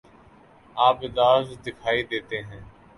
آپ 0.75 0.97
اداس 1.03 1.45
دکھائی 1.65 2.03
دیتے 2.05 2.41
ہیں 2.41 2.61